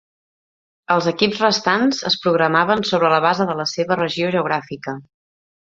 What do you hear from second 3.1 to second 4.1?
la base de la seva